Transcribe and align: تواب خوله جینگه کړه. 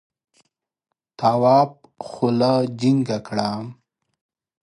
تواب 1.19 1.71
خوله 2.09 2.53
جینگه 2.79 3.19
کړه. 3.27 3.49